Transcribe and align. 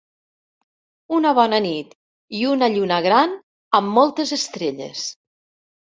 Una 1.17 1.33
bona 1.41 1.59
nit 1.67 1.93
i 2.39 2.43
una 2.55 2.71
lluna 2.79 2.99
gran 3.11 3.39
amb 3.81 3.97
moltes 4.01 4.37
estrelles. 4.43 5.11